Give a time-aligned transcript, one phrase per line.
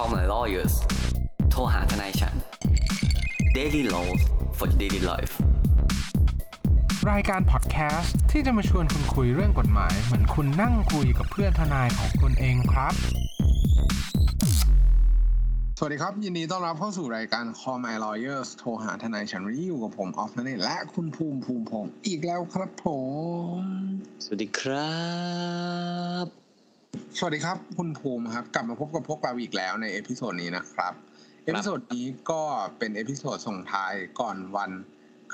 [0.00, 0.74] call my lawyers
[1.50, 2.34] โทรหาทนายฉัน
[3.56, 4.20] daily laws
[4.58, 5.32] for daily life
[7.10, 12.94] รายการพอดแคสต์ที่จะมาชวนคุณคุยเรื่องกฎหมาย เหมือนคุณนั่งคุยกับเพื่อนทนายของคุณเองครับ
[15.78, 22.86] สวัสดีครับ ยินดีต้อนรับเข้าสู่รายการ Call My Lawyers โทรหาทนายฉันวันนี้อยู่กับผมออฟนั่นเองและคุณภูมิภูมิพงศ์อีกแล้วครับผ
[23.58, 23.60] ม
[24.24, 24.92] สวัสดีครั
[26.26, 26.47] บ
[27.18, 30.92] สวัสดีครับ คุณภูมิครับ กลับมาพบกับพวกเราอีกแล้วใน episode นี้นะครับ
[31.44, 32.42] episode นี้ก็
[32.78, 34.70] เป็น episode ส่งท้ายก่อนวัน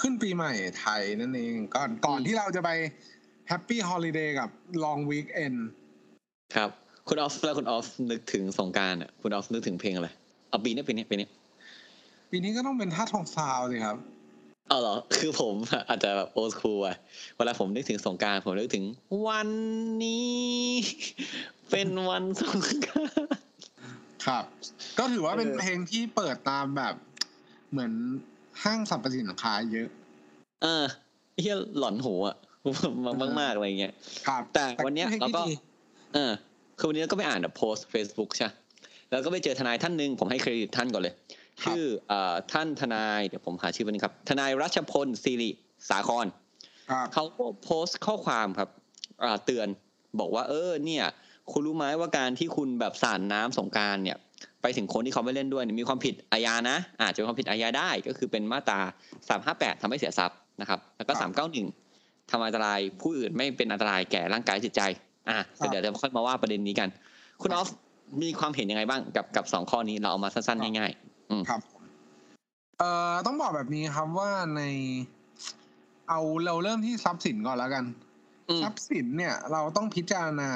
[0.00, 2.70] ขึ้นปีใหม่ไทยนั่นเองก่อนก่อนที่เราจะไป
[3.48, 4.50] happy holiday กับ
[4.84, 5.54] long weekend
[6.56, 6.70] ครับ
[7.08, 10.08] คุณออฟแล้วคุณออฟนึกถึงสงกรานต์อะคุณออฟนึกถึงเพลงอะไร
[10.48, 11.26] เอาปีนี้ปีนี้ปีนี้
[12.30, 13.96] ปีนี้ก็ต้องเป็นธาตุทองซาวด์สิครับ
[14.68, 15.54] เอาเหรอ คือผม
[15.88, 16.96] อาจจะแบบโอ c คูลอะ
[17.36, 18.84] เวลาผมนึกถึงสงกรารผมนึกถึง
[19.28, 19.48] วัน
[20.04, 20.58] นี้
[21.70, 23.26] เป็นวันสงกราร
[24.26, 24.44] ครับ
[24.98, 26.94] ก็ถือว่าเป็นเออเพลงที่เปิดตามแบบ
[27.70, 27.92] เหมือน
[28.62, 29.88] ห้างสรรพสินค้าเยอะ
[30.62, 30.84] เออ
[31.40, 32.36] เฮียหลอนหูอะ
[33.22, 33.92] มากมากๆอะไรเงี้ย
[34.28, 35.54] ครับ แต่วันเนี้ยเพลงเราที่ก็ดี
[36.14, 36.32] เออ
[36.78, 38.48] คือวันนี้เราก็ไปอ่านโพสต์ Facebook ใช่
[39.10, 41.14] แล้วก็ไปเจอทนายท่านหนึ่งผมให้เครดิตท่านก่อนเลย
[41.62, 45.50] ชื่อเอ่อท่านทนายเดี๋ยวผมหาชื่อมันงครับ ทนายรัชพลศิริ
[45.90, 46.26] สาคร
[46.90, 48.68] ครับเขาก็โพสต์ข้อความครับ
[49.24, 49.66] อ่าเตือน
[50.20, 51.04] บอกว่า เออ เนี่ย
[51.52, 54.16] คุณรู้ไหมว่าการที่คุณแบบสาดน้ำสงกรารเนี่ย
[54.62, 58.80] ไปถึงคนที่เขาไม่เล่นด้วยเนี่ยมีความผิดอาญานะ อาจจะเป็นความผิดอาญาได้ก็คือเป็นมาตรา
[59.30, 61.12] 358ทำให้เสียทรัพย์นะครับ แล้วก็
[61.70, 64.82] 391ทำอันตรายผู้อื่นไม่เป็นอันตรายแก่ร่างกายจิตใจ
[65.28, 66.88] อะแต่เดี๋ยวเราค่อยมาว่าประเด็นนี้กัน
[67.42, 67.68] คุณออฟ
[68.22, 71.13] มีความเห็นยังไงบ้างกับกับสองข้อนี้เราเอามาสั้นๆง่ายๆอืม
[71.48, 71.82] ครับผม
[72.78, 74.62] เอ่อต้องบอกแบบนี้ครับว่าใน
[76.08, 77.84] เอาเราเริ่มที่ทรัพย์สินก่อนแล้วกัน
[78.48, 80.50] อืมทรัพย์สินเนี่ย เราต้องพิจารณา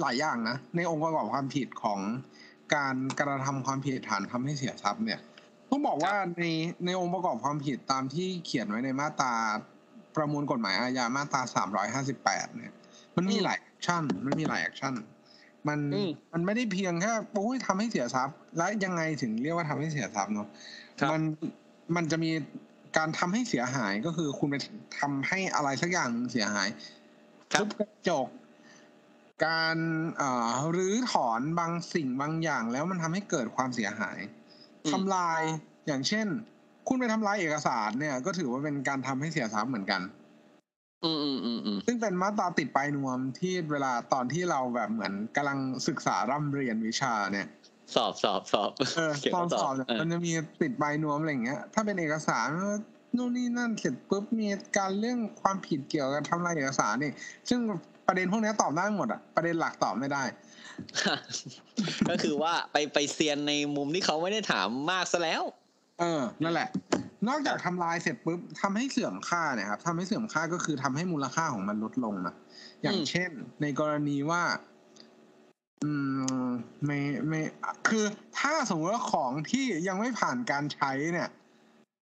[0.00, 2.00] หลายอย่างนะในองค์ประกอบความผิดของ
[2.74, 5.20] การกระทำความผิดฐานทำให้เสียทรัพย์เนี่ย
[5.70, 6.44] ต้องบอกว่าใน
[6.84, 9.34] ในองค์ประกอบความผิดตามที่เขียนไว้ในมาตรา
[10.16, 12.72] ประมวลกฎหมายอาญามาตราสามร้อยห้าสิบแปดเนี่ย
[13.16, 14.94] มันมีหลาย action มันมีหลาย action
[15.68, 20.48] มันอืมมันไม่ได้เพียงแค่โอ้ยทำให้เสียทรัพย์ และยังไงถึงเรียกว่าทำให้เสียทรัพย์เนาะ
[21.00, 21.22] ครับมัน
[21.96, 22.30] มันจะมี
[22.96, 24.56] การทำให้เสียหายก็คือคุณไป
[25.00, 26.68] ทำให้อะไรสักอย่างหนึ่งเสียหาย
[27.52, 28.28] ครับทุบกระจก
[29.46, 29.76] การ
[30.16, 34.18] เอ่อรื้อถอนบางสิ่งบางอย่าง แล้วมันทำให้เกิดความเสียหาย
[34.84, 35.42] อืมทำลาย
[35.86, 36.26] อย่างเช่น
[36.88, 40.00] คุณไปทำลายเอกสารเนี่ย ก็ถือว่าเป็นการทำให้เสียทรัพย์เหมือนกัน
[41.04, 47.46] อืมอืมอืมอืมซึ่งเป็นมาตราติดปลายนวมที่เวลาตอนที่เราแบบเหมือนกำลังศึกษาร่ำเรียนวิชาเนี่ย
[47.94, 50.32] สอบสอบสอบเออเขียนตอนข้สอบเนี่ยเออมันจะมี
[50.62, 52.48] ติดใบนวมอะไรอย่างเงี้ย ถ้าเป็นเอกสาร
[53.16, 54.48] นู่นนี่นั่นเสร็จปุ๊บมี
[54.78, 57.12] การเรื่องความผิดเกี่ยวกับทำลายเอกสารนี่
[57.48, 57.60] ซึ่ง
[58.06, 60.22] ประเด็นพวกเนี้ยตอบได้หมดอะประเด็นหลักตอบไม่ได้
[62.08, 65.42] ก็คือว่าไปไปเซียนในมุมที่เขาไม่ได้ถามมากซะแล้ว
[66.00, 66.68] เออ นั่นแหละ
[67.28, 72.34] นอกจากทำลายเสร็จปุ๊บทำให้เสื่อมค่าเนี่ยครับทำให้เสื่อมค่าก็คือทำให้มูลค่าของมันลดลงนะ
[72.82, 73.30] อย่างอืมเช่น
[73.62, 74.42] ในกรณีว่า
[75.82, 75.90] อื
[76.46, 76.50] ม
[76.84, 76.98] ไม่
[77.28, 77.40] ไม่
[77.88, 78.04] คือ
[78.38, 81.28] ถ้าสมมติว่าของที่ยังไม่ผ่านการใช้เนี่ย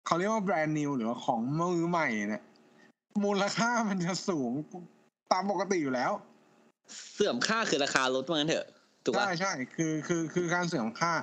[0.05, 2.44] เขาเรียกว่าแบรนด์นิวหรือว่าของมือใหม่เนี่ย
[3.23, 4.51] มูลค่ามันจะสูง
[5.31, 6.11] ตามปกติอยู่แล้ว
[7.13, 8.67] เสื่อมค่าคือราคาลดว่างั้นเถอะ
[9.03, 11.13] ถูกป่ะใช่ใช่คือคือคือการเสื่อมค่า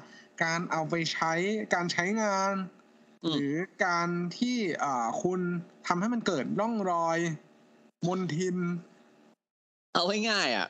[0.45, 1.33] การเอาไปใช้
[1.75, 2.84] การใช้งานอืม
[3.31, 3.55] หรือ
[3.85, 4.09] การ
[4.39, 5.41] ที่อ่าคุณ
[5.87, 7.19] ทำให้มันเกิดร่องรอย
[8.07, 8.57] มนทิน
[9.93, 10.67] เอาง่ายๆอะ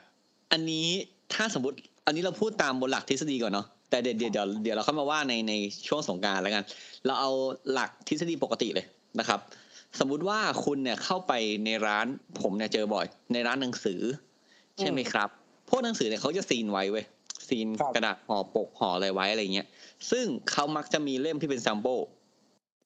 [0.53, 0.87] อันนี้
[1.35, 1.77] ถ้าสมมติ
[2.07, 5.53] อันนี้เราพูดตามบนหลักทฤษฎีก่อนเนาะแต่เดี๋ยวเดี๋ยวเดี๋ยวเดี๋ยวเราเข้ามาว่าในใน
[5.89, 6.65] ช่วงสงกรารแล้วกัน
[7.07, 7.31] เราเอา
[7.73, 8.87] หลักทฤษฎีปกติเลย
[9.19, 9.41] นะครับ
[9.99, 11.33] สมมุติว่าคุณเนี่ยเข้าไป
[11.65, 12.07] ในร้าน
[12.41, 14.01] ผมเนี่ยเจอบ่อย ในร้านหนังสือ
[14.79, 15.29] ใช่ไหมครับ
[15.69, 17.05] พวกหนังสือเนี่ยเขาจะ seal ไว้เว้ย
[17.49, 19.67] seal ครับกระดาษห่อปกห่ออะไรไว้อะไรเงี้ย
[20.11, 21.99] ซึ่งเขามักจะมีเล่มที่เป็น sample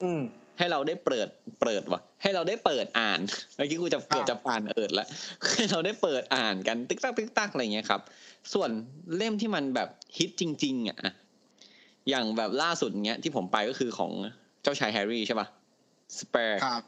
[0.03, 0.23] อืม
[0.59, 1.29] ให้เราได้เปิด
[1.63, 3.21] เปิดวะให้เราได้เปิดอ่าน
[3.57, 5.07] เมื่อกี้กูจะเกือบจะปานเอิดแล้ว
[5.55, 8.01] ให้เราได้เปิดอ่านกันติ๊กตักติ๊กตักอะไรเงี้ยครับ
[8.55, 8.71] ส่วน
[9.17, 10.99] เล่มที่มันแบบฮิตจริง ๆอะ
[12.09, 14.12] อย่างแบบล่าสุดเนี้ยที่ผมไปก็คือของ
[14.62, 15.47] เจ้าชายแฮร์รี่ใช่ปะ
[16.19, 16.83] Spare ครับ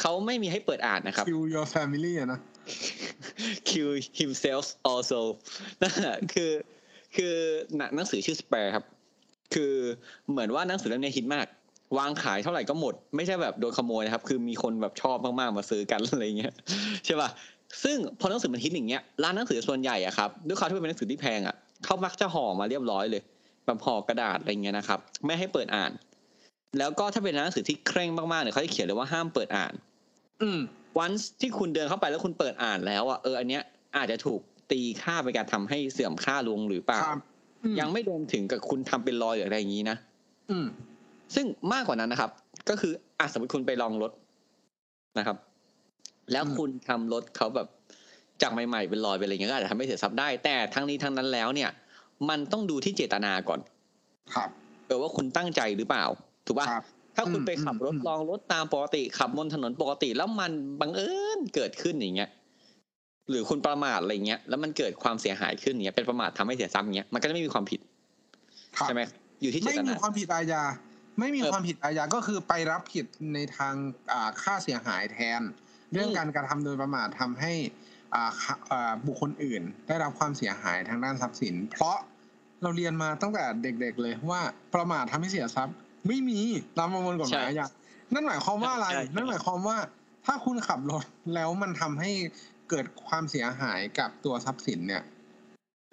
[0.00, 2.40] เขาไม่มีให้เปิดอ่านนะครับ kill your family อะนะ
[3.68, 3.90] kill
[4.20, 5.20] himself also
[5.82, 6.50] นั่นแหละคือ
[7.16, 7.34] คือ
[7.76, 8.84] หนังหนังสือชื่อ Spare ครับ
[9.54, 9.74] คือ
[10.30, 11.46] เหมือนว่าหนังสือเล่มนี้ฮิตมาก
[11.98, 16.52] วางขายเท่าไหร่ก็หมด ไม่ใช่แบบโดนขโมยนะครับ คือมีคนแบบชอบมากๆมาซื้อกันอะไรเงี้ย
[17.04, 17.28] ใช่ป่ะ
[17.84, 21.54] ซึ่งพอหนังสือมันฮิตอย่างเงี้ยร้านหนังสือส่วนใหญ่อะครับด้วยความที่มันเป็นหนังสือที่แพงอะ
[21.84, 23.22] เขามักจะห่อมาเรียบร้อยเลย
[23.66, 25.92] แบบห่อกระดาษอะไรเงี้ยนะครับ ไม่ให้เปิดอ่าน
[26.78, 29.72] แล้วก็ถ้าเป็นร้านหนังสือที่เคร่งมากๆเนี่ยเขาจะเขียนเลยว่าห้ามเปิดอ่าน
[30.42, 30.58] อืม
[30.98, 31.10] วัน
[31.40, 33.62] ที่คุณเดินเข้าไปแล้วคุณเปิดอ่านแล้วอะเอออันเนี้ย
[33.96, 34.40] อาจจะถูก
[34.70, 37.20] ตีค่าเป็นการทำให้เสื่อมค่าลงหรือเปล่าครับ
[37.62, 39.96] ออืมยังไม่รวมถึงกับคุณทำเป็นรอยหรืออะไรอย่างนี้นะ
[40.50, 40.66] อืม
[41.34, 42.30] ซึ่งมากกว่านั้นนะครับ
[42.68, 44.12] ก็คืออะสมมติคุณไปลองรถ
[45.18, 45.36] นะครับ
[46.32, 47.68] แล้วอืมคุณทำรถเขาแบบ
[48.42, 51.70] จากใหม่ๆเป็นรอยเป็นอะไรเงี้ยก็อาจจะทำให้เสียทรัพย์ได้ แต่ทั้งนี้ทั้งนั้นแล้วเนี่ย
[52.28, 53.60] มันต้องดูที่เจตนาก่อน
[54.34, 54.50] ครับ
[54.86, 56.04] เออว่าคุณตั้งใจหรือเปล่า
[56.46, 56.84] ถูกป่ะครับ
[57.16, 62.30] ถ้าคุณอืมไปขับรถอืมลองรถตามปกติ ขับบนถนนปกติ แล้วมันบังเอิญเกิดขึ้นอย่างเงี้ย
[63.30, 67.80] หรือคุณประมาทอะไรเงี้ยแล้วมันเกิดความเสียหายขึ้นอย่างเงี้ยเป็นประมาททำให้เสียทรัพย์อย่างเงี้ยมันก็จะไม่มีความผิด
[68.76, 69.02] ครับใช่ไหม
[69.42, 70.62] อยู่ที่เจไม่ตมีนาความผิดอาญา
[71.18, 73.74] ไม่มีเออความผิดอาญาก็คือไปรับผิดในทาง
[74.12, 75.40] อ่าค่าเสียหายแทน
[75.92, 77.52] เรื่องอืมการกระทำโดยประมาททำให้
[78.14, 81.96] อ่าค่ะอ่าบุคคลอื่น ได้รับความเสียหายทางด้านทรัพย์สิน เพราะ
[82.62, 84.40] เราเรียนมาตั้งแต่เด็ก ๆ เลยว่า
[84.74, 85.74] ประมาททำให้เสียทรัพย์
[86.06, 86.40] ไม่มี
[86.78, 87.66] ตามประมวลกฎหมายอาญา
[88.12, 89.76] นั่นหมายความว่าอะไรใช่ใช่นั่นหมายความว่า
[90.26, 91.04] ถ้าคุณขับรถ
[91.34, 92.10] แล้วมันทำให้
[92.70, 95.02] เกิดความเสียหายกับตัวทรัพย์สินเนี่ย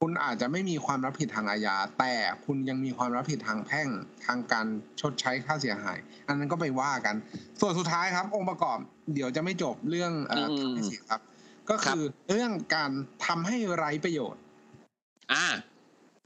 [0.06, 2.14] คุณอาจจะไม่มีความรับผิดทางอาญาแต่
[2.46, 3.88] คุณยังมีความรับผิดทางแพ่ง
[4.26, 4.66] ทางการ
[5.02, 5.98] ชดใช้ค่าเสียหาย
[6.28, 7.16] อันนั้นก็ไปว่ากัน
[7.62, 8.78] ส่วนสุดท้ายครับ องค์ประกอบ
[9.14, 11.22] เดี๋ยวจะไม่จบเรื่องเอ่ออืมทำให้เสียครับ
[11.70, 12.92] ก็คือเรื่องการ
[13.28, 14.42] ทำให้ไร้ประโยชน์
[15.34, 15.46] อ่า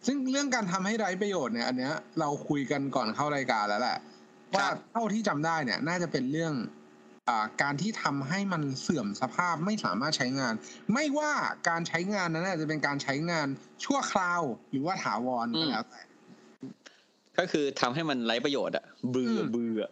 [0.06, 3.98] ซึ่งเรื่องการทำให้ไร้ประโยชน์เนี่ย อันเนี้ยเราคุยกันก่อนเข้ารายการแล้วแหละ
[4.54, 6.77] ครับว่าเท่าที่จำได้เนี่ย น่าจะเป็นเรื่องอ่า
[7.62, 10.54] การที่ทำให้มันเสื่อมสภาพไม่สามารถใช้งาน
[10.94, 11.32] ไม่ว่า
[11.70, 13.48] การใช้งานนั้นนะจะเป็นการใช้งาน
[13.86, 14.42] ชั่วคราว
[14.72, 16.02] หรือว่าถาวรก็แล้วแต่
[17.38, 19.84] ก็คือทำให้มันไร้ประโยชน์อะเบื่ออืมเบื่อ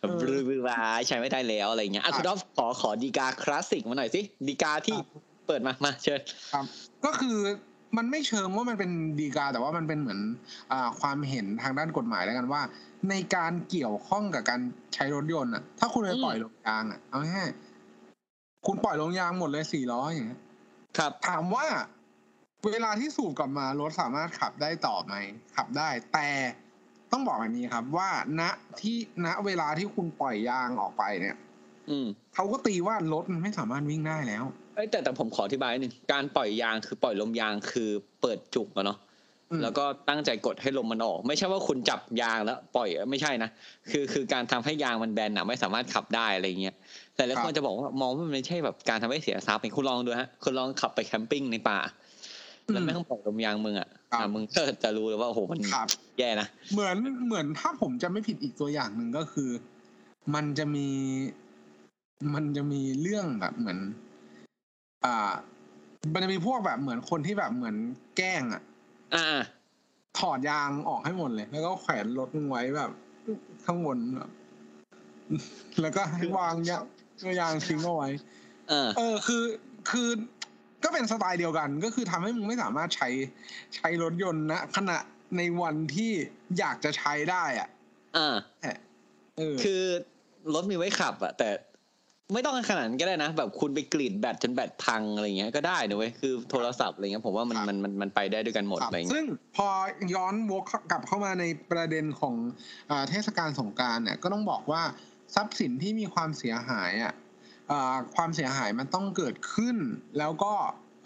[0.00, 0.70] เออเบื่อเบื่อ
[1.08, 6.20] ใช้ไม่ได้แล้วอะไรเงี้ยอะครับคุณดอฟขอขอดีกาคลาสสิกมาหน่อยสิดีกาที่ครับเปิดมามาเชิญ
[6.52, 6.64] ครับ
[7.04, 7.38] ก็คือ
[7.96, 10.20] มันไม่เชิงว่ามันเป็นดีกา แต่ว่ามันเป็นเหมือน
[10.72, 12.62] อาความเห็นทางด้านกฎหมายแล้วกันว่า
[13.10, 14.60] ในการเกี่ยวข้องกับการ
[14.94, 20.40] ใช้รถยนต์อะ ถ้าคุณไปอืมปล่อยลงยางอะเอาง่ายๆคุณปล่อยลงยางหมดเลยสี่ล้ออย่างเงี้ย
[20.98, 21.66] ครับ ถามว่า
[22.66, 25.14] เวลาที่สูบกลับมารถสามารถขับได้ต่อไหม
[25.56, 26.28] ขับได้ แต่
[27.12, 28.10] ต้องบอกแบบนี้ครับว่า
[28.40, 28.42] ณ
[28.80, 28.96] ที่
[29.26, 31.36] ณเวลาที่คุณปล่อยยางออกไปเนี่ย
[31.90, 34.44] อืมเขาก็ตีว่ารถมันไม่สามารถวิ่งได้แล้ว
[34.74, 37.88] เอ้ยแต่แต่ผมขออธิบายนิดนึงการปล่อยยางคือปล่อยลมยางคือ
[38.20, 38.98] เปิดจุกอะเนาะ
[39.50, 43.50] อืมแล้วก็ตั้งใจกดให้ลมมันออก ไม่ใช่ว่าคุณจับยางแล้ว ปล่อยไม่ใช่นะ
[43.90, 46.74] คือคือการทำให้ยางมันแบนอะไม่สามารถขับได้อะไรเงี้ย
[47.16, 51.78] แต่หลายคนจะบอกว่ามองว่ามันไม่ใช่แบบการทำให้เสียทรัพย์คุณลองดูฮะคุณลองขับไปแคมปิ้งในป่า
[52.72, 55.88] แล้วไม่ต้องปล่อยลมยางมึงอะครับอะมึงก็จะรู้เลยว่าโอ้โหมันครับ
[56.18, 56.96] แย่นะเหมือน
[57.26, 59.50] เหมือนถ้าผมจะไม่ผิดอีกตัวอย่างหนึ่งก็คือ
[60.34, 60.88] มันจะมี
[62.34, 63.78] มันจะมีเรื่องแบบเหมือน
[65.04, 65.32] อ่า
[66.12, 67.76] มันจะมีพวกแบบเหมือนคนที่แบบเหมือน
[68.16, 68.62] แกล้งอะ
[69.14, 69.40] อ่า
[70.18, 72.90] ถอดยางออกให้หมดเลย แล้วก็แขวนรถมึงไว้แบบ
[73.64, 74.30] ข้างบนแบบ
[75.80, 76.82] แล้วก็ให้วางยาง
[77.40, 78.08] ยางทิ้งเอาไว้
[78.68, 79.44] เออ เออ คือ
[79.90, 80.08] คือ
[80.84, 83.08] ก็เป็นสไตล์เดียวกัน ก็คือทำให้มึงไม่สามารถใช้
[83.76, 84.98] ใช้รถยนต์นะขณะ
[85.36, 86.12] ในวันที่
[86.58, 87.68] อยากจะใช้ได้อะ
[88.16, 88.36] อ่า
[89.36, 89.82] เออ คือ
[90.54, 91.48] รถมีไว้ขับอะแต่
[92.32, 99.24] ไม่ต้องขนาดนั้นก็ได้นะ แบบคุณไปกรีดแบตจนแบตพังอะไรเงี้ยก็ได้นะเว้ยคือโทรศัพท์อะไรเงี้ยผมว่ามันครับมันมันมันไปได้ด้วยกันหมดครับอะไรเงี้ยซึ่ง
[99.56, 99.68] พอ
[100.14, 102.34] ย้อนวกกลับเข้ามาในประเด็นของ
[102.90, 104.82] อาเทศกาลสงกรารเนี่ยก็ต้องบอกว่า
[105.34, 107.14] ทรัพย์สินที่มีความเสียหายอะ
[107.70, 109.76] อ่าความเสียหายมันต้องเกิดขึ้น
[110.18, 110.52] แล้วก็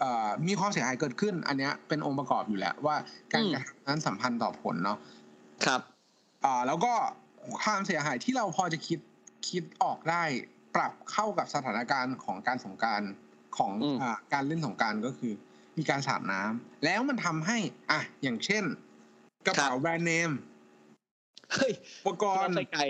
[0.03, 2.95] อ่ามีความเสียหายเกิดขึ้น อันเนี้ยเป็นองค์ประกอบอยู่แล้วว่า
[3.33, 4.97] การกระทำนั้นสัมพันธ์ต่อผลเนาะ
[5.65, 5.81] ครับ
[6.45, 6.93] อ่าแล้วก็
[7.61, 8.99] ความเสียหายที่เราพอจะคิด
[9.49, 10.23] คิดออกได้
[10.75, 13.01] ปรับเข้ากับสถานการณ์ของการสงกราร
[13.57, 15.33] ของอืมอ่าการเล่นสงกรารก็คือ
[15.77, 17.57] มีการสาดน้ำแล้วมันทำให้
[17.91, 18.63] อะอย่างเช่น
[19.47, 20.31] กระเป๋าแบรนด์เนม
[21.53, 22.81] เฮ้ยอุปกรณ์ไปไกล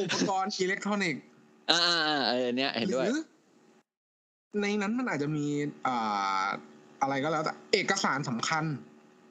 [0.00, 1.22] อุปกรณ์อิเล็กทรอนิกส์
[1.70, 3.22] อ่าอ่าอ่าเออเนี่ยเห็นด้วยหรือ
[4.60, 5.46] ในนั้นมันอาจจะมี
[5.86, 6.44] อ่า
[7.00, 8.64] อะไรก็แล้วแต่เอกสารสำคัญ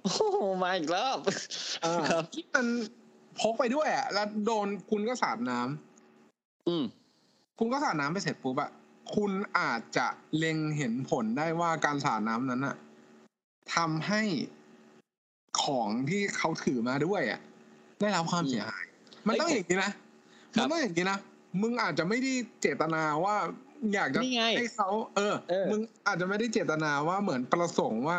[0.03, 1.19] โอ้โหมาอีกรอบ
[1.83, 2.65] อ่าครับที่มัน
[3.39, 6.83] พกไปด้วยอะแล้วโดนคุณก็สาดน้ำอืม
[7.57, 8.71] คุณก็สาดน้ำไปเสร็จปุ๊บอะ
[9.15, 10.07] คุณอาจจะ
[10.37, 12.75] เล็งเห็นผลได้ว่าการสาดน้ำนั้นอะ
[13.75, 14.21] ทำให้
[15.63, 17.39] ของที่เขาถือมาด้วยอะ
[18.01, 18.83] ได้รับความเสียหาย
[19.27, 19.91] มันต้องอย่างนี้นะ
[20.55, 21.19] ครัมับนต้องอย่างนี้นะ
[21.61, 23.35] มึงอาจจะไม่ได้เจตนาว่า
[23.93, 28.17] อยากจะนี่ไงให้เขาเออเออ มึงอาจจะไม่ได้เจตนาว่าเหมือนประสงค์ว่า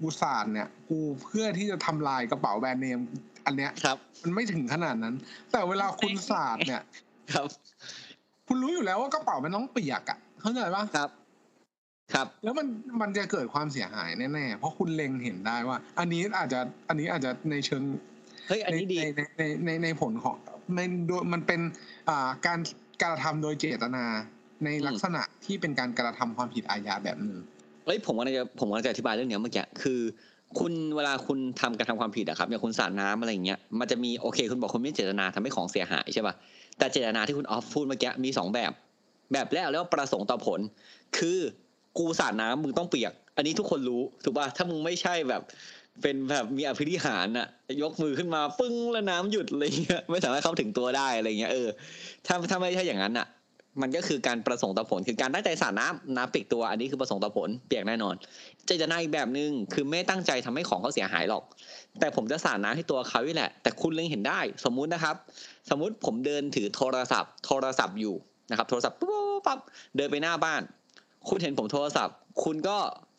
[0.00, 3.00] กูสาดเนี่ย กูเพื่อที่จะทำลายกระเป๋าแบรนด์เนม
[3.46, 5.14] อันเนี้ยครับ มันไม่ถึงขนาดนั้น
[5.52, 6.82] แต่เวลาคุณสาดเนี่ย
[7.34, 7.46] ครับ
[8.48, 11.10] คุณรู้อยู่แล้วว่ากระเป๋ามันต้องเปียกอะเข้าใจปะครับ
[12.14, 12.66] ครับ แล้วมัน
[13.00, 17.82] มันจะเกิดความเสียหายแน่ๆเพราะคุณเล็งเห็นได้ว่า อันนี้อาจจะอันนี้อาจจะในเชิง
[18.48, 20.34] เฮ้ยอันในนี้ดีในในในในในผลของ
[20.76, 21.60] ในโดยมันเป็น
[22.08, 22.58] อ่าการ
[23.02, 24.04] กระทำโดยเจตนา
[24.64, 27.38] ในอืมลักษณะที่เป็นการกระทำความผิดอาญาแบบหนึ่ง
[27.86, 30.00] เฮ้ยผมกำลังจะผมกำลังจะอธิบายเรื่องเนี้ยเมื่อกี้คือ
[30.58, 36.34] คุณเวลาคุณทำการทำความผิดอะครับอย่างคุณสาดน้ำอะไรอย่างเงี้ยมันจะมีโอเค คุณบอกคุณไม่ได้เจตนาทำให้ของเสียหายใช่ป่ะ
[36.78, 38.72] แต่เจตนาที่คุณออฟพูดเมื่อกี้มีสองแบบ
[39.32, 40.60] แบบแรกเรียกว่าประสงค์ต่อผล
[41.18, 41.38] คือ
[41.98, 45.42] กูสาดน้ำมึงต้องเปียก อันนี้ทุกคนรู้ถูกป่ะถ้ามึงไม่ใช่แบบ
[46.02, 47.48] เป็นแบบมีอภิธิหารน่ะ
[47.82, 51.68] ยกมือขึ้นมาปึ้งแล้วน้ำหยุดอะไรเงี้ยไม่สามารถเข้าถึงตัวได้อะไรเงี้ยเออ
[52.26, 53.26] ถ้าถ้าไม่ใช่อย่างนั้นอะ
[53.80, 58.14] มันก็คือการประสงค์ต่อผล คือการตั้งใจสาดน้ำน้ำเปียกตัวอันนี้คือประสงค์ต่อผลเปียกแน่นอน
[58.66, 61.42] เจตนาอีกแบบหนึ่งคือไม่ตั้งใจทำให้ของเขาเสียหายหรอก
[62.00, 65.16] แต่ผมจะสาดน้ำให้ตัวเขานี่แหละ แต่คุณเล็งเห็นได้ สมมุตินะครับ
[65.70, 68.14] สมมุติผมเดินถือโทรศัพท์ โทรศัพท์อยู่
[68.50, 69.58] นะครับ โทรศัพท์ปุ๊บปั๊บ
[69.96, 70.62] เดินไปหน้าบ้าน
[71.28, 72.76] คุณเห็นผมโทรศัพท์ คุณก็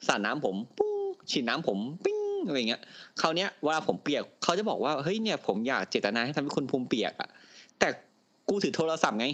[0.07, 0.93] สาดน้ำผมปุ้ง
[1.31, 2.81] ฉีดน้ำผมปิ้งอะไรเงี้ย
[3.21, 7.29] คราวเนี้ยเวลาผมเปียกเขาจะบอกว่าเฮ้ยเนี่ยผมอยากเจตนาให้ทำให้คุณภูมิเปียกอะ
[7.79, 7.87] แต่
[8.49, 9.27] กูถือโทรศัพท์ไง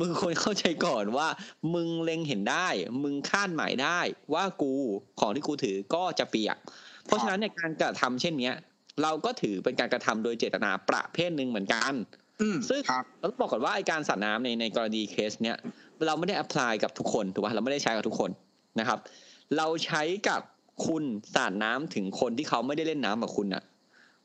[0.00, 1.28] มึงควรเข้าใจก่อนว่า
[1.74, 2.68] มึงเล็งเห็นได้
[3.02, 3.98] มึงคาดหมายได้
[4.34, 4.72] ว่ากู
[5.20, 6.56] ของที่กูถือก็จะเปียก
[7.06, 8.54] เพราะฉะนั้นในยการกระทำเช่นเนี้ย
[9.02, 11.92] เราก็ถือเป็นการกระทำโดยเจตนาประเภทหนึ่งเหมือนกัน
[12.42, 15.56] อืมซึ่งครับเราต้องบอกก่อนว่าไอการสาดน้ำในในกรณีเคสเนี้ย
[16.06, 18.30] เราไม่ได้ apply กับทุกคนถูกป่ะเราไม่ได้ใช้กับทุกคน
[18.80, 18.98] นะครับ
[19.56, 20.40] เราใช้กับ
[20.86, 23.62] คุณสาดน้ำถึงคนที่เขาไม่ได้เล่นน้ำกับคุณน่ะ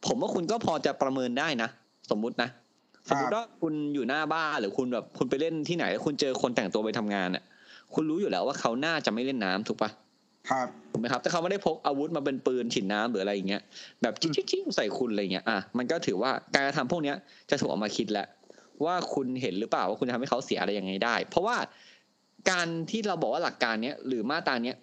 [0.06, 1.70] ผมว่าคุณก็พอจะประเมินได้นะ
[2.12, 2.50] สมมุตินะ
[3.10, 7.44] สมมติว่าคุณอยู่หน้าบ้านหรือคุณแบบคุณไปเล่นที่ไหนแล้วคุณเจอคนแต่งตัวไปทำงานน่ะ
[7.94, 9.92] คุณรู้อยู่แล้วว่าเขาน่าจะไม่เล่นน้ำถูกปะ
[10.50, 13.62] ครับถูกไหมครับแต่เขาไม่ได้พกอาวุธมาเป็นปืนฉีดน้ำหรืออะไรอย่างเงี้ย
[14.02, 17.16] แบบจิ๊กจิ๊กใส่คุณอะไรเงี้ยอะมันก็ถือว่าการกระทำพวกเนี้ย
[17.50, 18.28] จะถูกเออกมาคิดแล้ว
[18.86, 21.58] ว่าคุณเห็นหรือเปล่าว่าคุณจะทำให้เขาเสียอะไรยังไงได้ เพราะว่า
[22.52, 24.78] การที่เราบอกว่าหลักการเนี้ยหรือมาตราเนี้ย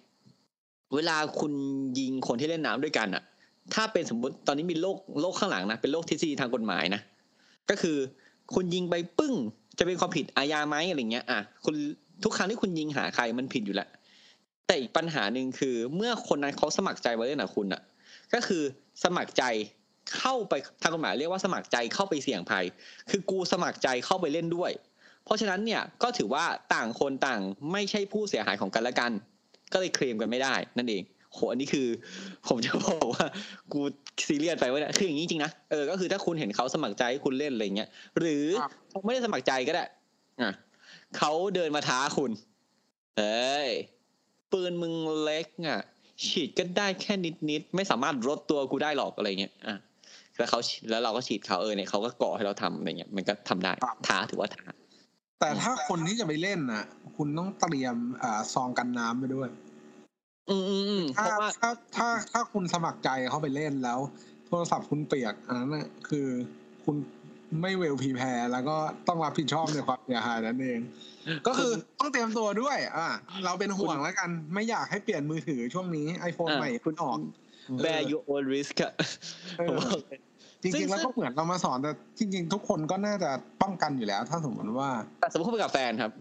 [0.95, 1.53] เวลาคุณ
[1.99, 3.23] ยิงคนที่เล่นน้ำด้วยกันอะ
[3.73, 7.01] ถ้าเป็นสมมติตอนนี้มีโลกโลกข้างหลังนะเป็นโลกทฤษฎีทางกฎหมายนะ
[7.69, 7.97] ก็คือ
[8.53, 9.33] คุณยิงไปปึ้ง
[9.77, 11.75] จะเป็นความผิดอาญาไหมอะไรเงี้ย อะคุณ
[12.23, 13.89] ทุกครั้งที่คุณยิงหาใครมันผิดอยู่แล้ว
[14.65, 17.81] แต่อีกปัญหาหนึ่งคือ เมื่อคนนั้นเขาสมัครใจมาเล่นกับคุณอะ
[18.33, 18.63] ก็คือ
[19.03, 19.43] สมัครใจ
[20.17, 22.65] เข้าไปทางกฎหมายเรียกว่าสมัครใจเข้าไปเสี่ยงภัย
[23.09, 24.71] คือกูสมัครใจเข้าไปเล่นด้วย
[25.25, 29.11] เพราะฉะนั้นเนี่ยก็ถือว่าต่างคนต่างไม่ใช่ผู้เสียหายของกันและกัน
[29.73, 31.03] ก็เลยเคลมกันไม่ได้นั่นเอง
[31.33, 31.87] โหอันนี้คือ
[32.47, 33.25] ผมจะบอกว่า
[33.73, 33.81] กู
[34.27, 39.83] ซีเรียสไปว่าเนี่ยคืออย่างนี้จริงๆนะเออก็คือถ้าคุณเห็นเขาสมัครใจให้คุณเล่นอะไรเงี้ยหรือครับเขาไม่ได้สมัครใจก็ได้
[40.41, 40.51] อะ
[41.17, 42.31] เขาเดินมาท้าคุณ
[43.17, 43.69] เอ้ย
[44.51, 44.93] ปืนมึง
[45.23, 45.81] เล็กอะ
[46.25, 47.13] ฉีดก็ได้แค่
[47.49, 49.77] นิดๆไม่สามารถลดตัวกูได้หรอกอะไรเงี้ยอะ
[50.37, 54.65] แล้วเขาฉีดแล้วเราก็ฉีดเขาเออเนี่ยเขาก็ก่อให้เราทำอะไรเงี้ยมันก็ทำได้ครับท้าถือว่าท้า
[55.39, 56.83] แต่ถ้าคนที่จะไปเล่นน่ะ
[57.15, 59.49] คุณต้องเตรียมอ่าซองกันน้ำไปด้วย
[60.49, 63.99] อืมอืมอืมเพถ้าราะว่า ถ้าถ้าถ้าคุณสมัครใจเข้าไปเล่นแล้ว
[64.47, 66.27] โทรศัพท์คุณเปียกอันนั้นน่ะคือ
[66.85, 66.95] คุณ
[67.61, 68.77] ไม่เวลพีแพรแล้วก็
[69.07, 70.79] ต้องรับผิดชอบในความเสียหายนั่นเอง
[71.47, 73.07] ก็คือต้องเตรียมตัวด้วย อ่า
[73.45, 77.17] เราเป็นห่วงแล้วกัน ไม่อยากให้เปลี่ยนมือถือช่วงนี้ iPhone ใหม่คุณออก
[77.83, 78.93] bear your own risk อะ
[79.59, 80.19] เออ ผมบอกเลย
[80.61, 83.29] จริงๆ แล้วก็เหมือนเรามาสอนแต่จริง ๆ ทุกคนก็น่าจะ
[83.61, 84.89] ป้องกันอยู่แล้ว ถ้าสมมติว่า
[85.19, 86.11] แต่สมมติคุณไปกับแฟนครับ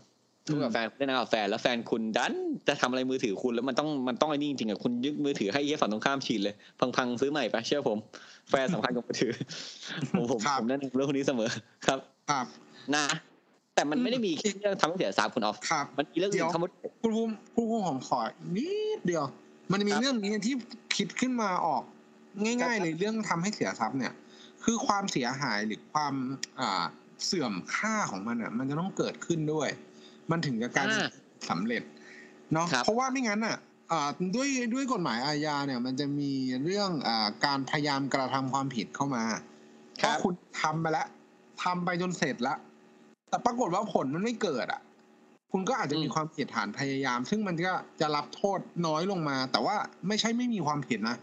[0.49, 2.35] คุณกับแฟนเล่นกับแฟนแล้วแฟนคุณดัน
[2.69, 6.55] จะทำอะไรมือถือคุณแล้วมันต้องมันต้องไอ้นี่จริงๆอะคุณยึดมือถือให้เยี่ยฝั่งตรงข้ามฉีดเลย
[6.97, 7.99] พังๆซื้อใหม่ไปเชื่อผม
[8.51, 9.33] แฟนสำคัญกว่ามือถือ
[10.13, 11.49] ผมผมครับผมแนะนำเรื่องคนนี้เสมอ
[11.87, 11.99] ครับ
[12.31, 12.47] ครับ
[12.95, 13.07] นะ
[13.75, 16.73] แต่มันไม่ได้มีแค่เรื่องทำให้เสียทรัพย์คุณออฟครับมันมีเรื่องอื่เดี๋นยวสมมติ
[17.03, 18.21] คุณภูมิคุณภูมิผมขอ
[18.57, 19.25] นิดเดียว
[19.73, 20.55] มันมีครับเรื่องนี้ที่
[20.97, 21.83] คิดขึ้นมาออก
[22.43, 24.13] ง่ายๆเลยเรื่องทำให้เสียทรัพย์เนี่ย
[24.65, 26.15] คือความเสียหายหรือความ
[26.61, 26.85] อ่า
[27.27, 29.69] เสื่อมค่าของมันอะ มันจะต้องเกิดขึ้นด้วย
[30.31, 30.89] มันถึงจะกลาร
[31.51, 31.83] สำเร็จ
[32.53, 33.57] เนาะครับเพราะว่าไม่งั้นอะ
[33.93, 36.33] อ่าด้วยด้วยกฎหมายอาญาเนี่ย มันจะมี
[36.65, 39.25] เรื่องอ่าการพยายามกระทำความผิดเข้ามา
[40.03, 41.07] ครัถ้าบคุณทำไปแล้ว
[41.63, 42.59] ทำไปจนเสร็จแล้ว
[43.31, 44.81] แต่ปรากฏว่าผลมันไม่เกิดอะ
[45.53, 49.77] คุณก็อาจจะมีความผิดฐานพยายาม ซึ่งมันก็จะรับโทษน้อยลงมา แต่ว่า
[50.09, 51.17] ไม่ใช่ไม่มีความผิดนะ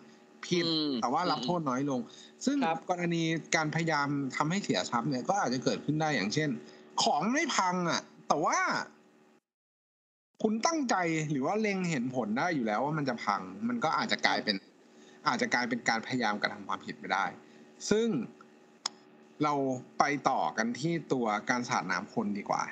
[0.47, 1.99] ผิดอืมแต่ว่ารับโทษน้อยลง
[2.45, 3.23] ซึ่งครับกรณี
[3.55, 6.49] การพยายามทำให้เสียทรัพย์เนี่ยก็อาจจะเกิดขึ้นได้อย่างเช่น
[7.03, 8.57] ของไม่พังอะ แต่ว่า
[10.45, 10.95] คุณตั้งใจ
[11.31, 14.55] หรือว่าเล็งเห็นผลได้อยู่แล้วว่ามันจะพัง มันก็อาจจะกลายเป็น
[15.27, 17.25] อาจจะกลายเป็นการพยายามกระทำความผิดไปได้
[17.89, 18.07] ซึ่ง
[19.43, 19.53] เรา
[19.99, 22.63] ไปต่อกันที่ตัวการสาดน้ำคนดีกว่า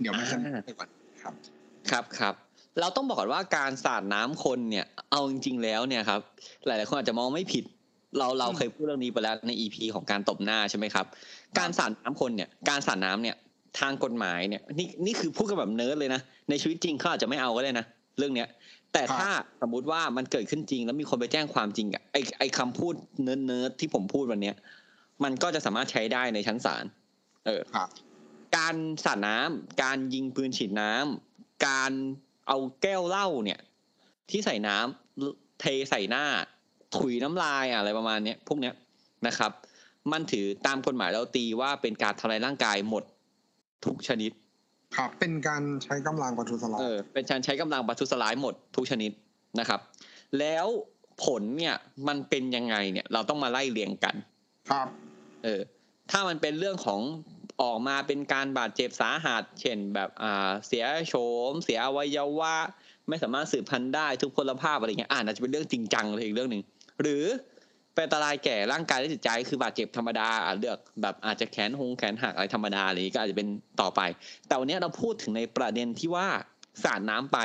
[0.00, 0.88] เดี๋ยวมันจะอ่าไปก่อน
[1.22, 1.34] ครับ
[1.90, 2.34] ครับครับ
[2.80, 6.20] เราต้องบอกก่อนว่าการสาดน้ำคนเนี่ย เอาจริง ๆ แล้วเนี่ยครับ
[6.66, 7.64] หลายๆคนอาจจะมองไม่ผิด
[8.18, 11.06] เราเราอืมเคยพูดเรื่องนี้ไปแล้วในอีพีของการตบหน้าใช่ไหมครับ
[11.58, 13.36] การสาดน้ำคนเนี่ย การสาดน้ำเนี่ย
[13.80, 17.86] ทางกฎหมายเนี่ยนี่นี่คือพูดกันแบบเนิร์ดเลยนะ ในชีวิตจริงเขาอาจจะไม่เอาก็ได้นะ
[18.18, 18.48] เรื่องเนี้ย
[18.92, 19.30] แต่ถ้า
[19.62, 24.56] สมมุติว่ามันเกิดขึ้นจริง แล้วมีคนไปแจ้งความจริงอะไอไอคำพูด nerd nerd ที่ผมพูดวันเนี้ย
[25.24, 26.84] มันก็จะสามารถใช้ได้ในชั้นศาล
[27.46, 27.88] เออครับ
[28.56, 31.92] การสาดน้ำการยิงปืนฉีดน้ำการ
[32.48, 33.60] เอาแก้วเหล้าเนี่ย
[34.30, 36.24] ที่ใส่น้ำเทใส่หน้า
[36.96, 38.74] ถุยน้ำลายอะไรประมาณเนี้ยพวกเนี้ย
[39.26, 39.52] นะครับ
[40.12, 43.04] มันถือตามกฎหมายแล้วตีว่าเป็นการทำลายร่างกายหมด
[43.84, 44.30] ทุกชนิด
[44.96, 49.10] ครับ เป็นการใช้กำลังประทุษร้ายเออเป็นการใช้กำลังประทุษร้ายหมดทุกชนิด
[49.60, 49.80] นะครับ
[50.38, 50.66] แล้ว
[51.24, 51.74] ผลเนี่ย
[52.08, 54.14] มันเป็นยังไงเนี่ย เราต้องมาไล่เรียงกัน
[54.70, 54.88] ครับ
[55.44, 55.60] เออ
[56.10, 57.00] ถ้ามันเป็นเรื่องของ
[57.62, 61.14] ออกมาเป็นการบาดเจ็บสาหัส เช่นแบบอ่าเสียโฉ
[61.50, 62.56] ม เสียอวัยวะ
[63.08, 66.62] ไม่สามารถสืบพันธุ์ได้ทุกพลภาพอะไรเงี้ยอ่าน่าจะเป็นเรื่องจริงจังเลยอีกเรื่องหนึ่ง
[67.02, 67.24] หรือ
[67.94, 73.48] เป็นอันตรายแก่ร่างกายและจิตใจคือบาดเจ็บธรรมดาอะเลือกแบบอาจจะแขนหงแขนหักอะไรธรรมดาอะไรอย่างงี้ก็อาจจะเป็น
[73.80, 74.00] ต่อไป
[74.46, 76.26] แต่วันนี้เราพูดถึงในประเด็นที่ว่า
[76.84, 77.38] สาดน้ำไป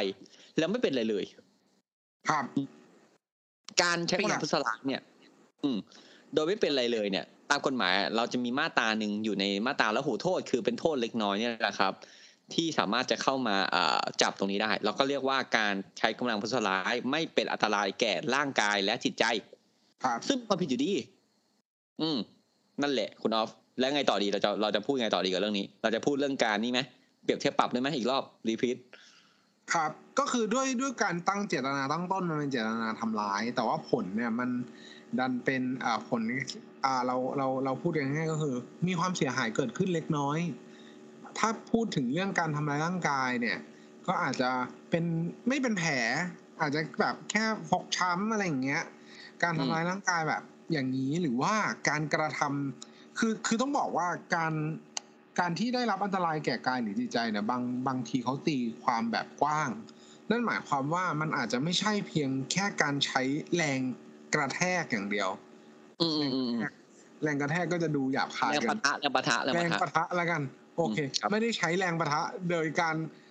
[0.58, 1.26] แล้วไม่เป็นอะไรเลย
[2.30, 2.46] ครับ
[3.82, 5.02] การใช้กำลังพุทธลายเนี่ย
[5.64, 5.78] อืม
[6.34, 11.94] โดยไม่เป็นอะไรเลยเนี่ย ตามกฎหมาย เราจะมีมาตราหนึ่งอยู่ในมาตราละหูโทษ คือเป็นโทษเล็กน้อยเนี่ยแหละครับ
[12.54, 19.26] ที่สามารถจะเข้ามาอ่าจับตรงนี้ได้ เราก็เรียกว่าการใช้กำลังพุทธลายไม่เป็นอันตรายแก่ร่างกายและจิตใจ
[20.04, 20.92] ครับซึ่งความผิดอยู่ดี
[22.02, 22.18] อืม
[22.82, 26.80] นั่นแหละ คุณออฟ แล้วไงต่อดีเราจะเราจะพูดไงต่อดีกับเรื่องนี้ เราจะพูดเรื่องการนี่ไหม
[27.24, 28.78] เปรียบเทียบปรับได้ไหมอีกรอบรีพีท
[29.74, 34.50] ครับ ก็คือด้วยด้วยการตั้งเจตนาตั้งต้นมันเป็นเจตนาทำร้าย แต่ว่าผลเนี่ยมัน
[35.20, 36.22] ดันเป็นอ่าผล
[36.86, 38.56] อ่าเราเราเราพูดกันง่ายๆก็คือ
[38.88, 40.40] มีความเสียหายเกิดขึ้นเล็กน้อย
[41.38, 43.58] ถ้าพูดถึงเรื่องการทำร้ายร่างกายเนี่ย
[44.08, 44.50] ก็อาจจะ
[44.90, 45.04] เป็น
[45.48, 45.92] ไม่เป็นแผล
[46.62, 48.84] อาจจะแบบแค่ฟกช้ำอะไรอย่างเงี้ย
[49.44, 51.54] การทำร้ายร่างกายแบบ อย่างนี้หรือว่า
[51.90, 54.54] การกระทำคือคือต้องบอกว่าการ
[55.40, 59.70] การที่ได้รับอันตรายแก่กายหรือจิตใจเนี่ยบางบางทีเขาตีความแบบกว้าง
[60.30, 63.22] นั่นหมายความว่ามันอาจจะไม่ใช่เพียงแค่การใช้
[63.56, 63.80] แรง
[64.36, 65.30] กระแทกอย่างเดียว
[66.02, 66.52] อืมอืมอืม
[67.24, 70.42] แรงกระแทกก็จะดูหยาบคายแรงเกิปะนทะแรงปะทะแรงแรปะงทะปะทะแล้วกัน
[70.78, 73.28] โอเคอืมครับไม่ได้ใช้แรงปะทะโดยการเอ่อ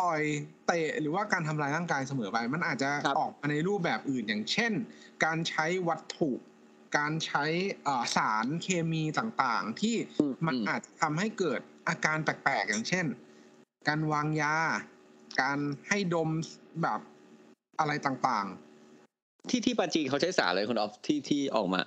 [0.00, 0.20] ต่อย
[0.66, 4.72] เตะหรือว่าการทำลายร่างกายเสมอไป มันอาจจะครับออกมาในรูปแบบอื่นอย่างเช่น
[5.24, 6.30] การใช้วัตถุ
[6.98, 7.44] การใช้
[7.84, 13.06] เอ่อสารเคมีต่างๆ ที่อืมันอือาจจะทำให้เกิดอาการแปลกๆ อย่างเช่น
[13.88, 14.56] การวางยา
[15.40, 16.30] การให้ดม
[16.82, 17.00] แบบ
[17.78, 18.46] อะไรต่าง
[19.50, 21.80] ที่ที่ปาจีนเขาใช้สารอะไรคุณออฟที่ที่ออกมา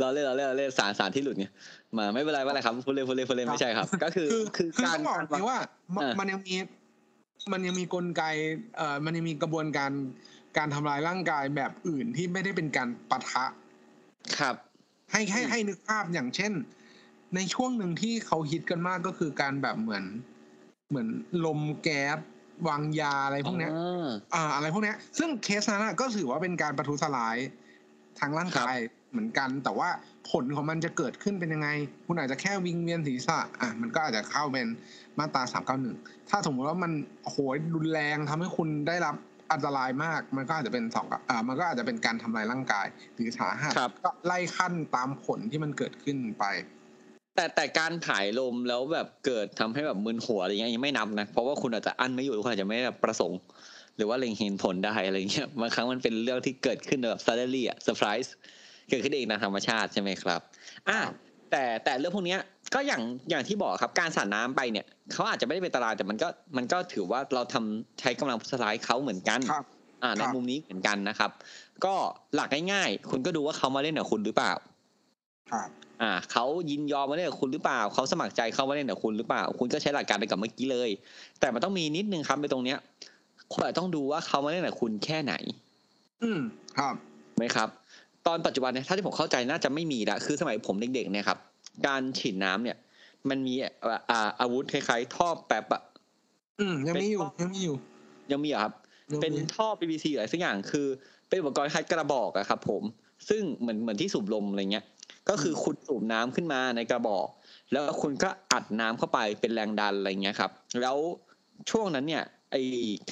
[0.00, 1.52] เราเล่นเราเล่นเราเล่นสารสารที่หลุดเนี่ย
[1.98, 5.58] มาไม่เป็นไรไม่เป็นไรครับพูดเล่นพูดเล่นพูดเล่นไม่ใช่ครับ ก็คือๆคือคือคือการต้องบอกเลยว่า
[5.96, 6.54] มันอ่ามัมันยังมี
[7.52, 8.22] มันยังมีกลไก
[8.76, 9.90] เอ่อมันยังมีกระบวนการ
[10.58, 13.44] การทำลายร่างกายแบบอื่นที่ไม่ได้เป็นการปะทะ
[14.38, 14.54] ครับ
[15.10, 16.52] ให้ให้อืมให้นึกภาพอย่างเช่น
[17.34, 20.04] ในช่วงหนึ่งที่เขาฮิตกันมากก็คือการแบบเหมือน
[20.88, 21.08] เหมือน
[21.44, 22.18] ลมแก๊ส
[22.68, 27.36] วางยาอะไรพวกเนี้ยอ่าอ่าอะไรพวกเนี้ย ซึ่งเคสนั้นอะก็ถือว่าเป็นการประทุษร้าย
[28.18, 28.76] ทางร่างกาย
[29.10, 29.88] เหมือนกัน แต่ว่า
[30.30, 31.68] ผลของมันจะเกิดขึ้นเป็นยังไง
[32.06, 34.66] คุณอาจจะแค่วิงเวียนศีรษะอะมันก็อาจจะเข้าเป็น
[35.18, 35.96] มาตราสามเก้าหนึ่ง
[36.30, 36.92] ถ้าสมมติว่ามัน
[37.30, 39.14] โหยรุนแรงทำให้คุณได้รับ
[39.52, 46.44] อันตรายมาก มันก็อาจจะเป็นสองอ่ามันก็อาจจะเป็นการทำลายร่างกายหรือสาหัสครับก็ไล่ขั้นตามผลที่มันเกิดขึ้นไป
[47.36, 53.42] แต่แต่การผายลมแล้วแบบเกิดทำให้แบบมึนหัวอะไรเงี้ยยังไม่นับนะ เพราะว่าคุณอาจจะอั้นไม่อยู่หรือคุณอาจจะไม่ได้ประสงค์ห
[54.00, 58.28] รือว่าเล็งเห็นผลได้อะไรเงี้ยบางครั้งมันเป็นเรื่องที่เกิดขึ้นแบบ suddenly อะ surprise
[58.88, 60.40] เกิดขึ้นเองตามธรรมชาติใช่ไหมครับ
[60.88, 60.98] อะ
[61.50, 62.40] แต่แต่เรื่องพวกเนี้ย
[62.74, 69.64] ก็อย่างอย่างที่บอกครับการสาดน้ำไปเนี่ยเขาอาจจะไม่ได้เป็นอันตรายแต่มันก็มันก็ถือว่าเราทำใช้กำลังพุทธร้ายเขาเหมือนกันครับ
[70.02, 71.30] อ่าในครับมุมนี้เหมือนกันนะครับ
[71.84, 71.94] ก็
[72.34, 74.52] หลักง่ายๆ คุณก็ดูว่าเขามาเล่นกับคุณหรือเปล่า
[75.52, 75.68] ครับ
[76.02, 80.90] อ่าเขายินยอมมาเล่นกับคุณหรือเปล่าเขาสมัครใจเข้ามาเล่นกับคุณหรือเปล่า คุณก็ใช้หลักการไปกับเมื่อกี้เลย
[81.40, 82.78] แต่มันต้องมีนิดนึงครับในตรงเนี้ย
[83.52, 85.34] คุณอาจต้องดูว่าเขามาเล่นกับคุณแค่ไหน
[86.22, 86.40] อืม
[86.78, 86.94] ครับ
[87.36, 87.68] ไหมครับ
[88.26, 91.38] ตอนปัจจุบันเนี่ยถ้าที่ผมเข้าใจน่าจะไม่มีละคือสมัยผมเด็กๆเนี่ยครับ
[91.86, 92.76] การฉีดน้ำเนี่ย
[93.28, 95.82] มันมีอ่าอ่าอาวุธคล้ายๆท่อแป๊บอะ
[96.60, 97.76] อืมยังมีอยู่เป็นยังมีอยู่
[98.32, 98.74] ยังมีเหรอครับ
[99.10, 100.86] ยังมีเป็นท่อ PVC อะไรสักอย่างคือ
[101.28, 102.82] เป็นอุปกรณ์คล้ายกระบอกอะครับผม
[103.28, 104.84] ซึ่งเหมือนเหมือนที่สูบลมอะไรเงี้ย
[105.28, 107.26] ก็คือคุณสูบน้ำขึ้นมาในกระบอก
[107.72, 110.96] แล้วคุณก็อัดน้ำเข้าไปเป็นแรงดันอะไรเงี้ยครับ แล้ว
[111.70, 112.56] ช่วงนั้นเนี่ย ไอ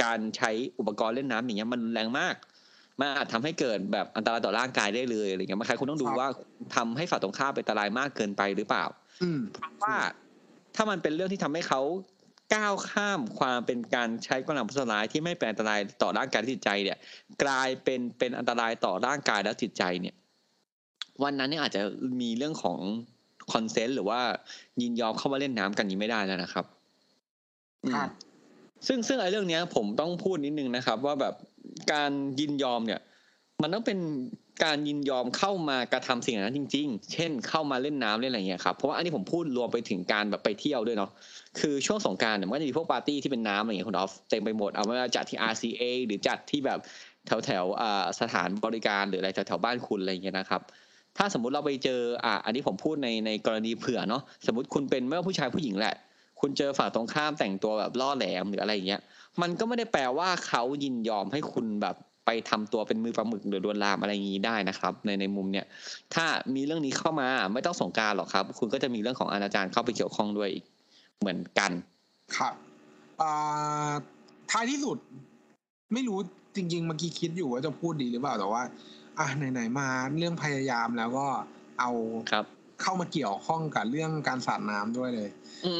[0.03, 2.35] การใช้อุปกรณ์เล่นน้ำอย่างเงี้ยมันรุนแรงมาก
[2.99, 6.29] มันอาจทำให้เกิดแบบอันตรายต่อร่างกายได้เลยอะไรเงี้ยบางครั้งคุณต้องดูว่า
[6.77, 8.85] ทำให้ฝ่ายตรงข้ามเป็นอันตรายมากเกินไปหรือเปล่า
[9.23, 9.41] อืม
[9.83, 9.97] ว่า
[10.77, 11.81] ถ้ามันเป็นเรื่องที่ทำให้เขา
[12.55, 16.99] ก้าวข้ามความเป็นการใช้กำลังประทุษร้ายที่ไม่เป็นอันตรายต่อร่างกายและจิตใจเนี่ย
[17.43, 20.15] กลายเป็นเป็นอันตรายต่อร่างกายและจิตใจเนี่ย
[21.23, 21.83] วันนั้นเนี่ยอาจจะ
[22.21, 22.79] มีเรื่องของ
[23.53, 24.21] คอนเซนต์หรือว่า
[24.83, 26.65] ยินยอมเข้ามาเล่นน้ำกันนี้ไม่ได้แล้วนะครับ
[27.85, 28.11] อืมครับ
[28.87, 31.35] ซึ่งซึ่งไอ้เรื่องเนี้ยผมต้องพูดนิดนึงนะครับ ว่าแบบ
[31.93, 32.11] การ
[32.41, 33.01] ยินยอมเนี่ย
[33.63, 33.99] มันต้องเป็น
[34.65, 41.11] การยินยอมเข้ามากระทำสิ่งนั้นจริง ๆ เช่น เข้ามาเล่นน้ำเล่นอะไรเงี้ยครับเพราะว่าอันนี้ผมพูดรวมไปถึงการแบบไปเที่ยวด้วยเนาะ
[41.61, 46.79] คือช่วงสงการเนี่ยมันก็จะมีพวกปาร์ตี้ที่เป็นน้ำอะไรอย่างเงี้ยคุณออฟเต็มไปหมดเอาไม่ว่าจัดที่ RCA หรือจัดที่แบบ
[47.27, 47.65] แถวแถว
[48.21, 50.63] สถานบริการหรืออะไรแถวแถวบ้านคุณอะไรอย่างเงี้ยนะครับ
[51.17, 55.95] ถ้าสมมุติเราไปเจออ่าอันนี้ผมพูดในในกรณีเผื่อเนาะสมมติคุณเป็นไม่ว่าผู้ชายผู้หญิงแหละ
[56.41, 59.01] คุณเจอฝั่งตรงข้ามแต่งตัวแบบล่อแหลมหรืออะไรอย่างเงี้ย
[59.43, 61.97] มันก็ไม่ได้แปลว่าเขายินยอมให้คุณแบบ
[62.27, 65.67] ไปทำตัวเป็นมือปลาหมึกหรือลวนลามอะไรอย่างนี้ได้นะครับ ในในมุมเนี่ย
[66.15, 66.25] ถ้า
[66.55, 70.65] มีเรื่องนี้เข้ามาไม่ต้องสงกรารหรอกครับ คุณก็จะมีเรื่องของอนาจารเข้าไปเกี่ยวข้องด้วยอีก
[71.19, 71.71] เหมือนกัน
[72.37, 72.55] ครับ
[73.21, 73.93] อ่า
[74.51, 74.97] ท้ายที่สุด
[75.93, 76.19] ไม่รู้
[76.57, 78.63] จริง ๆ เมื่อกี้คิดอยู่ว่าจะพูดดีหรือเปล่าแต่ว่า
[79.19, 81.27] อะไหนๆมาเรื่องพยายามแล้วก็
[81.81, 81.91] เอา
[82.31, 82.45] ครับ
[82.83, 85.38] เข้ามาเกี่ยวข้องกับเรื่องการสาดน้ำด้วยเลยม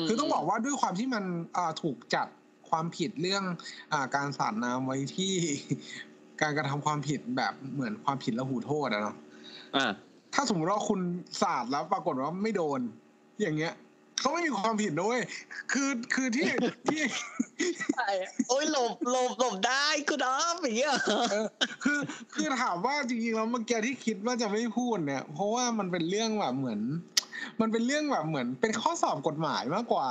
[0.09, 1.25] คือต้องบอกว่าด้วยความที่มัน
[1.57, 2.27] อ่าถูกจัด
[2.69, 3.45] ความผิดเรื่อง
[3.93, 5.35] อาการสาดน้ำไว้ที่
[6.41, 9.17] การกระทำความผิดแบบเหมือนความผิดละหูโทษอะเนาะ
[9.77, 9.91] อ่า
[10.35, 11.01] ถ้าสมมติว่าคุณ
[11.43, 12.81] สาดแล้วปรากฏว่าไม่โดน
[13.41, 13.75] อย่างเงี้ย
[14.21, 15.21] เขาไม่มีความผิดด้วย
[15.73, 16.49] คือคือที่
[16.89, 17.03] ที่
[18.49, 20.95] โอ้ยหลบหลบหลบได้คุณออฟอย่างเงี้ย
[21.31, 21.47] เออ
[21.85, 21.99] คือ
[22.35, 26.81] คือถามว่าจริงๆแล้วเมื่อกี้ที่คิดว่าจะไม่พูดเนี่ย เพราะว่ามันเป็นเรื่องแบบเหมือน
[27.61, 30.09] มันเป็นเรื่องแบบเหมือน เป็นข้อสอบกฎหมายมากกว่า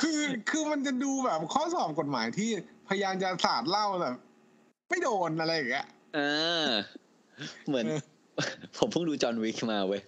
[0.00, 0.20] คือ
[0.50, 2.50] คือมันจะดูแบบข้อสอบกฎหมายที่
[2.88, 4.14] พยายามจะสาดเหล่าแบบ
[4.88, 6.70] ไม่โดนอะไรอย่างเงี้ยอ่า
[7.66, 8.00] เหมือนเออ
[8.78, 10.02] ผมเพิ่งดูจอห์นวิกมาเว้ย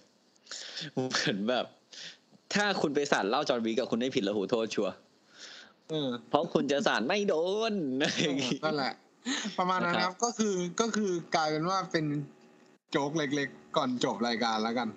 [0.93, 1.65] เหมือนแบบ
[2.53, 4.93] ถ้าคุณไปสารเล่าจอห์นวิกกับคุณได้ผิดละหูโทษชัวร์
[5.89, 7.35] เออเพราะคุณจะสารไม่โด
[7.71, 8.93] นอะไรอย่างงี้นั่นแหละ
[9.57, 12.05] ประมาณนั้นนะคครัรับบก็คือก็คือกลายเป็นว่าเป็น
[12.91, 14.87] โจ๊กเล็กๆ ก่อนจบรายการแล้วกัน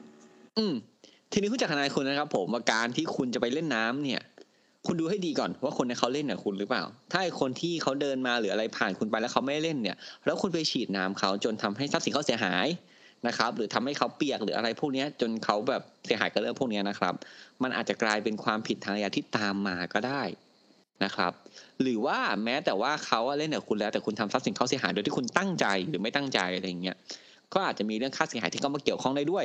[0.59, 0.75] อืม
[1.33, 4.23] ทีนี้คุณจากทนายคุณนะครับ ผมว่าการที่คุณจะไปเล่นน้ำเนี่ย
[4.87, 12.67] คุณดูให้ดีก่อนว่าคนในเขาเล่นกับคุณหรือเปล่า ถ้าไอคนที่เขาเดินมาหรืออะไรผ่านคุณไปแล้วเขาไม่เล่นเนี่ย แล้วคุณไปฉีดน้ำเขาจนทำให้ทรัพย์สินเขาเสียหาย
[13.27, 17.15] นะครับ หรือทำให้เขาเปียกหรืออะไรพวกนี้จนเขาแบบเสียหายกับเรื่องพวกนี้นะครับ
[17.63, 20.23] มันอาจจะกลายเป็นความผิดทางอาญาที่ตามมาก็ได้
[21.05, 21.33] นะครับ
[21.83, 26.97] หรือว่าแม้แต่ว่าเขาเล่นกับคุณแล้วแต่คุณทำทรัพย์สินเขาเสียหายโดยที่คุณตั้งใจหรือไม่ตั้งใจอะไรอย่างเงี้ย
[27.55, 29.45] ก็อาจจะมีเรื่องค่าเสียหายที่เข้ามาเกี่ยวข้องได้ด้วย